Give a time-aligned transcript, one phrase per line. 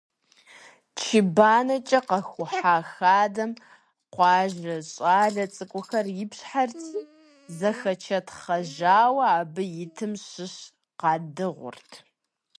[0.99, 3.51] Чы банэкӏэ къэхухьа хадэм
[4.13, 7.01] къуажэ щӏалэ цӏыкӏухэр ипщхьэрти,
[7.57, 10.55] зэхэчэтхъэжауэ абы итым щыщ
[10.99, 11.91] къадыгъурт.